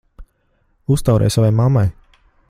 Uztaurē 0.95 1.27
savai 1.37 1.51
mammai! 1.61 1.93